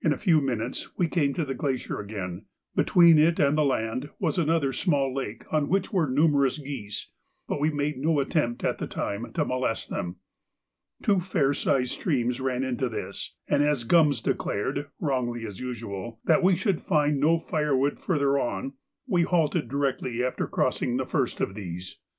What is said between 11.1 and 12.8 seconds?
fair sized streams ran